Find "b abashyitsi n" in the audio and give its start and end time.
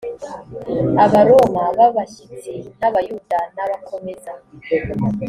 1.77-2.81